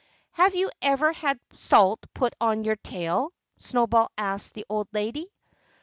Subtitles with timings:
[0.31, 5.27] "Have you ever had salt put on your tail?" Snowball asked the old lady.